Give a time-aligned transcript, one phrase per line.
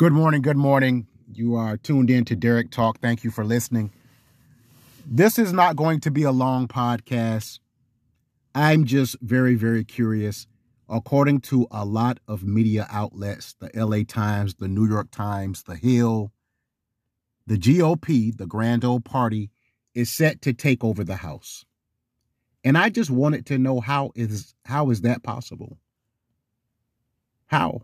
[0.00, 0.40] Good morning.
[0.40, 1.06] Good morning.
[1.30, 3.00] You are tuned in to Derrick Talk.
[3.00, 3.92] Thank you for listening.
[5.06, 7.58] This is not going to be a long podcast.
[8.54, 10.46] I'm just very, very curious.
[10.88, 15.76] According to a lot of media outlets, the LA Times, the New York Times, The
[15.76, 16.32] Hill,
[17.46, 19.50] the GOP, the Grand Old Party,
[19.94, 21.66] is set to take over the House.
[22.64, 25.76] And I just wanted to know how is how is that possible?
[27.48, 27.82] How?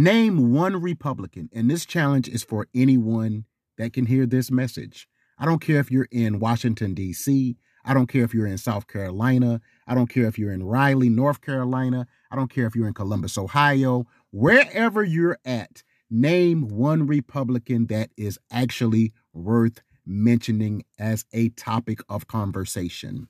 [0.00, 3.46] Name one Republican, and this challenge is for anyone
[3.78, 5.08] that can hear this message.
[5.36, 8.86] I don't care if you're in Washington, D.C., I don't care if you're in South
[8.86, 9.60] Carolina.
[9.88, 12.06] I don't care if you're in Raleigh, North Carolina.
[12.30, 14.06] I don't care if you're in Columbus, Ohio.
[14.30, 22.28] Wherever you're at, name one Republican that is actually worth mentioning as a topic of
[22.28, 23.26] conversation.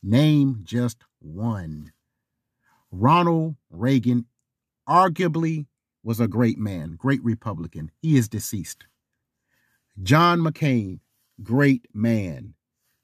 [0.00, 1.90] Name just one.
[2.92, 4.26] Ronald Reagan
[4.88, 5.66] arguably
[6.04, 7.90] was a great man, great Republican.
[8.00, 8.86] He is deceased.
[10.02, 11.00] John McCain,
[11.42, 12.54] great man.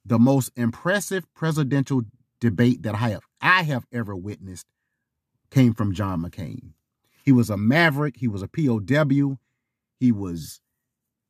[0.04, 2.02] The most impressive presidential
[2.40, 4.66] debate that I have I have ever witnessed
[5.50, 6.72] came from John McCain.
[7.24, 9.38] He was a maverick, he was a POW,
[9.98, 10.60] he was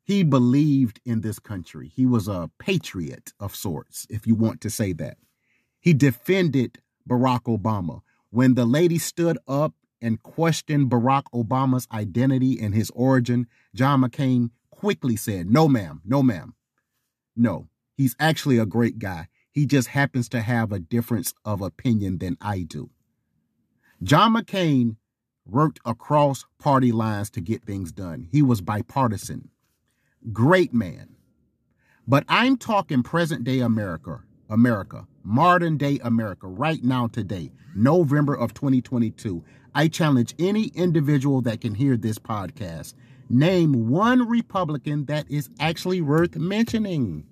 [0.02, 1.92] he believed in this country.
[1.94, 5.18] He was a patriot of sorts, if you want to say that.
[5.78, 8.00] He defended Barack Obama.
[8.30, 14.50] When the lady stood up and questioned Barack Obama's identity and his origin, John McCain
[14.70, 16.54] quickly said, No, ma'am, no, ma'am.
[17.36, 19.28] No, he's actually a great guy.
[19.50, 22.90] He just happens to have a difference of opinion than I do.
[24.02, 24.96] John McCain
[25.46, 28.28] worked across party lines to get things done.
[28.30, 29.50] He was bipartisan.
[30.32, 31.16] Great man.
[32.06, 38.54] But I'm talking present day America, America, modern day America, right now, today, November of
[38.54, 39.44] 2022.
[39.74, 42.94] I challenge any individual that can hear this podcast.
[43.28, 47.24] Name one Republican that is actually worth mentioning.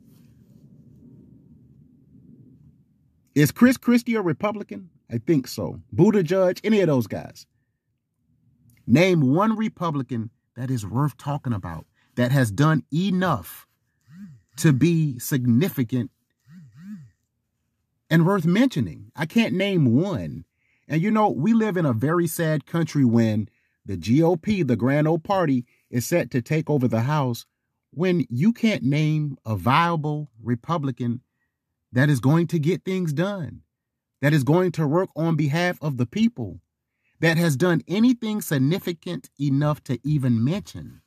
[3.34, 4.90] Is Chris Christie a Republican?
[5.10, 5.80] I think so.
[5.94, 7.46] Buttigieg, any of those guys.
[8.86, 11.86] Name one Republican that is worth talking about,
[12.16, 13.66] that has done enough
[14.56, 16.10] to be significant
[18.10, 19.10] and worth mentioning.
[19.14, 20.44] I can't name one.
[20.88, 23.48] And you know, we live in a very sad country when
[23.84, 27.44] the GOP, the Grand Old Party, is set to take over the House
[27.90, 31.20] when you can't name a viable Republican
[31.92, 33.62] that is going to get things done,
[34.20, 36.60] that is going to work on behalf of the people,
[37.20, 41.02] that has done anything significant enough to even mention.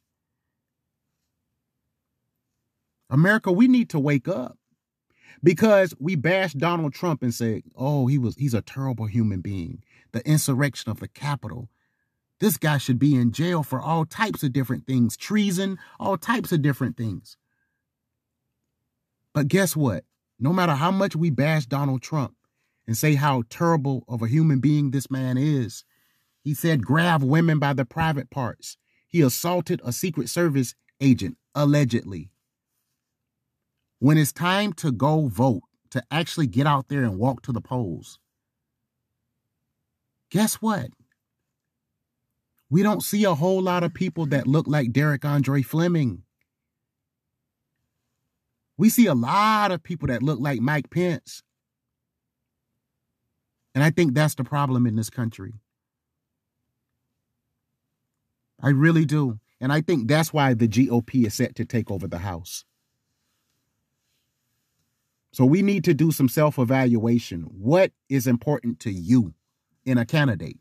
[3.10, 4.58] America, we need to wake up
[5.44, 9.84] because we bash Donald Trump and say, "Oh, he was he's a terrible human being."
[10.12, 11.70] The insurrection of the Capitol.
[12.40, 16.52] This guy should be in jail for all types of different things, treason, all types
[16.52, 17.38] of different things.
[19.34, 20.06] But guess what?
[20.40, 22.36] No matter how much we bash Donald Trump
[22.88, 25.86] and say how terrible of a human being this man is,
[26.44, 28.78] he said grab women by the private parts.
[29.08, 32.31] He assaulted a Secret Service agent, allegedly.
[34.02, 37.62] When it's time to go vote, to actually get out there and walk to the
[37.62, 38.18] polls,
[40.32, 40.88] guess what?
[42.72, 46.24] We don't see a whole lot of people that look like Derrick Andre Fleming.
[48.76, 51.44] We see a lot of people that look like Mike Pence.
[53.76, 55.54] And I think that's the problem in this country.
[58.60, 59.40] I really do.
[59.60, 62.66] And I think that's why the GOP is set to take over the House.
[65.34, 67.42] So we need to do some self evaluation.
[67.44, 69.34] What is important to you
[69.86, 70.60] in a candidate?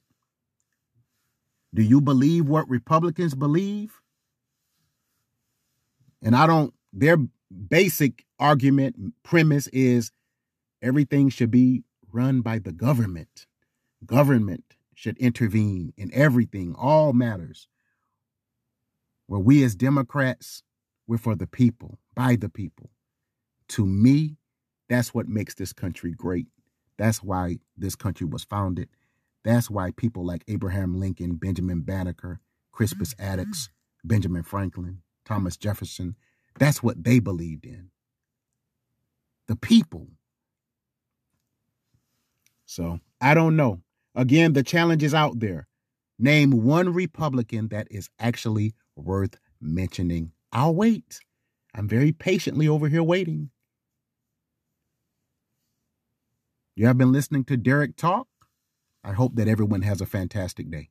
[1.74, 4.00] Do you believe what Republicans believe?
[6.22, 7.16] And I don't, their
[7.68, 10.12] basic argument premise is
[10.82, 11.82] everything should be
[12.12, 13.46] run by the government.
[14.04, 14.64] Government
[14.94, 17.68] should intervene in everything, all matters.
[19.26, 20.62] Where we as Democrats,
[21.06, 22.90] we're for the people, by the people.
[23.68, 24.36] To me,
[24.90, 26.48] that's what makes this country great.
[26.98, 28.88] That's why this country was founded.
[29.44, 32.40] That's why people like Abraham Lincoln, Benjamin Banneker,
[32.72, 34.08] Crispus Attucks, mm-hmm.
[34.08, 36.16] Benjamin Franklin, Thomas Jefferson,
[36.58, 37.90] that's what they believed in.
[39.46, 40.08] The people.
[42.66, 43.82] So I don't know.
[44.14, 45.68] Again, the challenge is out there.
[46.18, 50.32] Name one Republican that is actually worth mentioning.
[50.52, 51.20] I'll wait.
[51.74, 53.50] I'm very patiently over here waiting.
[56.80, 58.26] You have been listening to Derrick Talk.
[59.04, 60.88] I hope that everyone has a fantastic day.